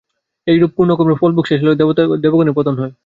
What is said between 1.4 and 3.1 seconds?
শেষ হইলে দেবগণের পতন হয়।